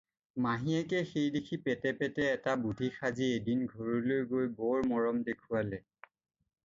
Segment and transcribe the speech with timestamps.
[0.43, 5.85] মাহীয়েকে সেইদেখি পেটে পেটে এটা বুধি সাজি এদিন ঘৰলৈ গৈ বৰ মৰম দেখুৱালে।